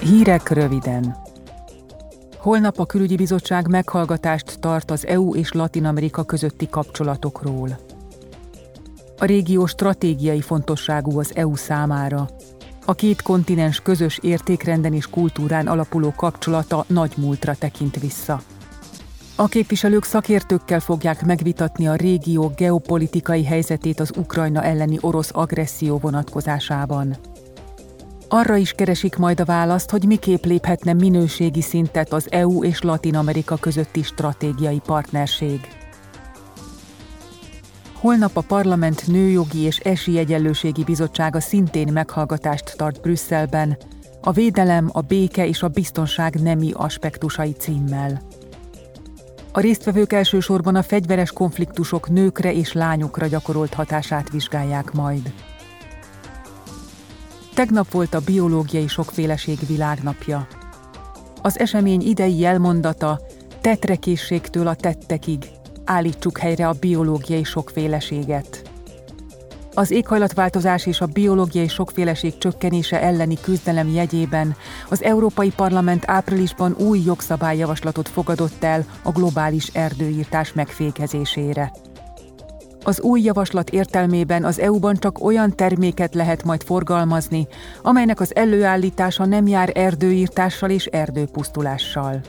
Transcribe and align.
Hírek 0.00 0.48
röviden. 0.48 1.16
Holnap 2.36 2.78
a 2.78 2.86
külügyi 2.86 3.16
bizottság 3.16 3.68
meghallgatást 3.68 4.60
tart 4.60 4.90
az 4.90 5.06
EU 5.06 5.34
és 5.34 5.52
Latin 5.52 5.84
Amerika 5.84 6.24
közötti 6.24 6.68
kapcsolatokról. 6.68 7.78
A 9.18 9.24
régió 9.24 9.66
stratégiai 9.66 10.40
fontosságú 10.40 11.18
az 11.18 11.32
EU 11.34 11.54
számára. 11.54 12.28
A 12.84 12.94
két 12.94 13.22
kontinens 13.22 13.80
közös 13.80 14.18
értékrenden 14.22 14.94
és 14.94 15.06
kultúrán 15.06 15.66
alapuló 15.66 16.12
kapcsolata 16.16 16.84
nagy 16.86 17.12
múltra 17.16 17.54
tekint 17.54 18.00
vissza. 18.00 18.40
A 19.36 19.46
képviselők 19.46 20.04
szakértőkkel 20.04 20.80
fogják 20.80 21.24
megvitatni 21.24 21.88
a 21.88 21.94
régió 21.94 22.52
geopolitikai 22.56 23.44
helyzetét 23.44 24.00
az 24.00 24.10
Ukrajna 24.16 24.62
elleni 24.62 24.98
orosz 25.00 25.30
agresszió 25.32 25.98
vonatkozásában. 25.98 27.16
Arra 28.30 28.56
is 28.56 28.72
keresik 28.72 29.16
majd 29.16 29.40
a 29.40 29.44
választ, 29.44 29.90
hogy 29.90 30.04
miképp 30.04 30.44
léphetne 30.44 30.92
minőségi 30.92 31.60
szintet 31.60 32.12
az 32.12 32.26
EU 32.30 32.64
és 32.64 32.80
Latin 32.80 33.16
Amerika 33.16 33.56
közötti 33.56 34.02
stratégiai 34.02 34.80
partnerség. 34.86 35.60
Holnap 37.94 38.36
a 38.36 38.40
Parlament 38.40 39.06
Nőjogi 39.06 39.58
és 39.58 39.78
Esélyegyenlőségi 39.78 40.84
Bizottsága 40.84 41.40
szintén 41.40 41.92
meghallgatást 41.92 42.76
tart 42.76 43.00
Brüsszelben, 43.00 43.76
a 44.20 44.32
védelem, 44.32 44.88
a 44.92 45.00
béke 45.00 45.46
és 45.46 45.62
a 45.62 45.68
biztonság 45.68 46.40
nemi 46.40 46.70
aspektusai 46.74 47.52
címmel. 47.52 48.20
A 49.52 49.60
résztvevők 49.60 50.12
elsősorban 50.12 50.74
a 50.74 50.82
fegyveres 50.82 51.32
konfliktusok 51.32 52.08
nőkre 52.08 52.52
és 52.52 52.72
lányokra 52.72 53.26
gyakorolt 53.26 53.74
hatását 53.74 54.30
vizsgálják 54.30 54.92
majd. 54.92 55.32
Tegnap 57.58 57.90
volt 57.90 58.14
a 58.14 58.20
biológiai 58.20 58.86
sokféleség 58.86 59.58
világnapja. 59.66 60.46
Az 61.42 61.58
esemény 61.58 62.00
idei 62.00 62.38
jelmondata 62.38 63.20
tetrekészségtől 63.60 64.66
a 64.66 64.74
tettekig, 64.74 65.44
állítsuk 65.84 66.38
helyre 66.38 66.68
a 66.68 66.74
biológiai 66.80 67.44
sokféleséget. 67.44 68.70
Az 69.74 69.90
éghajlatváltozás 69.90 70.86
és 70.86 71.00
a 71.00 71.06
biológiai 71.06 71.68
sokféleség 71.68 72.38
csökkenése 72.38 73.00
elleni 73.00 73.36
küzdelem 73.40 73.88
jegyében 73.88 74.56
az 74.88 75.02
Európai 75.02 75.50
Parlament 75.50 76.02
áprilisban 76.06 76.74
új 76.78 77.00
jogszabályjavaslatot 77.04 78.08
fogadott 78.08 78.64
el 78.64 78.84
a 79.02 79.10
globális 79.10 79.66
erdőírtás 79.66 80.52
megfékezésére. 80.52 81.72
Az 82.88 83.00
új 83.00 83.20
javaslat 83.20 83.70
értelmében 83.70 84.44
az 84.44 84.60
EU-ban 84.60 84.96
csak 84.96 85.24
olyan 85.24 85.56
terméket 85.56 86.14
lehet 86.14 86.44
majd 86.44 86.62
forgalmazni, 86.62 87.46
amelynek 87.82 88.20
az 88.20 88.34
előállítása 88.34 89.24
nem 89.24 89.46
jár 89.46 89.70
erdőírtással 89.74 90.70
és 90.70 90.84
erdőpusztulással. 90.84 92.20